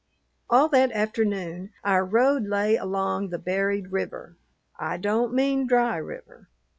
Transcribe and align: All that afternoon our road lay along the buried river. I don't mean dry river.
All 0.49 0.67
that 0.69 0.91
afternoon 0.93 1.73
our 1.83 2.03
road 2.03 2.47
lay 2.47 2.75
along 2.75 3.29
the 3.29 3.37
buried 3.37 3.91
river. 3.91 4.35
I 4.79 4.97
don't 4.97 5.31
mean 5.31 5.67
dry 5.67 5.97
river. 5.97 6.49